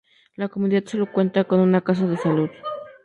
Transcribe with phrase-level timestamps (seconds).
[0.35, 2.49] La comunidad solo cuenta con una casa de salud.